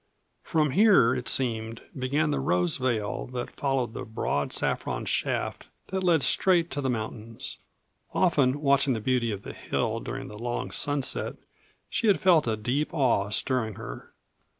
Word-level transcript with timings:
From 0.41 0.71
here, 0.71 1.13
it 1.13 1.27
seemed, 1.27 1.83
began 1.95 2.31
the 2.31 2.39
rose 2.39 2.77
veil 2.77 3.27
that 3.33 3.51
followed 3.55 3.93
the 3.93 4.03
broad 4.03 4.51
saffron 4.51 5.05
shaft 5.05 5.67
that 5.89 6.03
led 6.03 6.23
straight 6.23 6.71
to 6.71 6.81
the 6.81 6.89
mountains. 6.89 7.57
Often, 8.11 8.61
watching 8.61 8.93
the 8.93 8.99
beauty 8.99 9.29
of 9.31 9.43
the 9.43 9.53
hill 9.53 9.99
during 9.99 10.27
the 10.27 10.39
long 10.39 10.71
sunset, 10.71 11.35
she 11.87 12.07
had 12.07 12.19
felt 12.19 12.47
a 12.47 12.57
deep 12.57 12.91
awe 12.95 13.29
stirring 13.29 13.75
her. 13.75 14.11